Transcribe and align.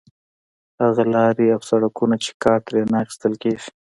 هغه 0.81 1.03
لارې 1.13 1.47
او 1.55 1.61
سړکونه 1.69 2.15
چې 2.23 2.31
کار 2.43 2.59
ترې 2.65 2.81
نه 2.91 2.97
اخیستل 3.03 3.33
کېږي. 3.43 3.69